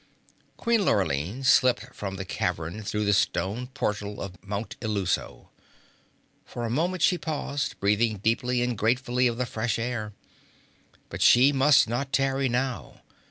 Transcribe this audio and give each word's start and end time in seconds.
Queen 0.57 0.83
Lurline 0.83 1.43
slipped 1.43 1.93
from 1.93 2.15
the 2.15 2.25
cavern 2.25 2.81
through 2.81 3.05
the 3.05 3.13
stone 3.13 3.67
portal 3.67 4.19
of 4.19 4.43
Mount 4.43 4.75
Illuso. 4.81 5.49
For 6.43 6.65
a 6.65 6.71
moment 6.71 7.03
she 7.03 7.19
paused, 7.19 7.79
breathing 7.79 8.17
deeply 8.17 8.63
and 8.63 8.75
gratefully 8.75 9.27
of 9.27 9.37
the 9.37 9.45
fresh 9.45 9.77
air. 9.77 10.13
But 11.09 11.21
she 11.21 11.51
must 11.53 11.87
not 11.87 12.11
tarry 12.11 12.49
now. 12.49 13.01